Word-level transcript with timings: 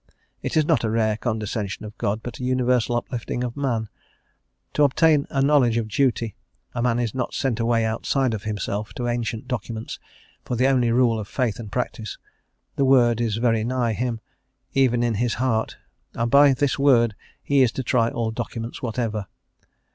It 0.41 0.57
is 0.57 0.65
not 0.65 0.83
a 0.83 0.89
rare 0.89 1.15
condescension 1.15 1.85
of 1.85 1.95
God, 1.99 2.21
but 2.23 2.39
a 2.39 2.43
universal 2.43 2.95
uplifting 2.95 3.43
of 3.43 3.55
man. 3.55 3.87
To 4.73 4.81
obtain 4.81 5.27
a 5.29 5.43
knowledge 5.43 5.77
of 5.77 5.87
duty, 5.87 6.35
a 6.73 6.81
man 6.81 6.97
is 6.97 7.13
not 7.13 7.35
sent 7.35 7.59
away 7.59 7.85
outside 7.85 8.33
of 8.33 8.41
himself 8.41 8.95
to 8.95 9.07
ancient 9.07 9.47
documents 9.47 9.99
for 10.43 10.55
the 10.55 10.65
only 10.65 10.91
rule 10.91 11.19
of 11.19 11.27
faith 11.27 11.59
and 11.59 11.71
practice; 11.71 12.17
the 12.77 12.85
Word 12.85 13.21
is 13.21 13.35
very 13.37 13.63
nigh 13.63 13.93
him, 13.93 14.19
even 14.73 15.03
in 15.03 15.13
his 15.13 15.35
heart, 15.35 15.77
and 16.15 16.31
by 16.31 16.51
this 16.55 16.79
word 16.79 17.13
he 17.43 17.61
is 17.61 17.71
to 17.73 17.83
try 17.83 18.09
all 18.09 18.31
documents 18.31 18.81
whatever.... 18.81 19.27